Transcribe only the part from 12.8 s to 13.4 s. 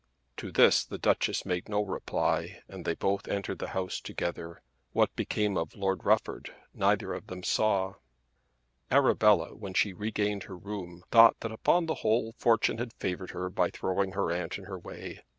favoured